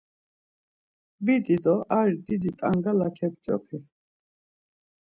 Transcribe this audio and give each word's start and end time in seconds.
Bidi 1.23 1.55
do 1.63 1.75
arti 1.99 2.17
didi 2.41 2.51
t̆angala 2.59 3.07
kep̌ç̌opi. 3.17 3.77